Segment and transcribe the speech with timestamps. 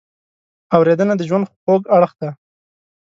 [0.75, 2.29] اورېدنه د ژوند خوږ اړخ دی.